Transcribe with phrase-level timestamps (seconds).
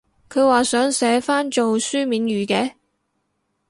[0.31, 2.73] 佢話想寫返做書面語嘅？